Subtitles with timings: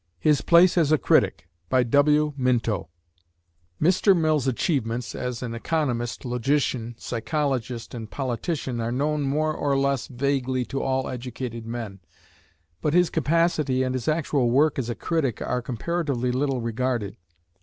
[0.23, 2.87] V HIS PLACE AS A CRITIC Mr.
[4.17, 10.65] Mill's achievements as an economist, logician, psychologist, and politician are known more or less vaguely
[10.65, 11.99] to all educated men;
[12.81, 17.15] but his capacity and his actual work as a critic are comparatively little regarded.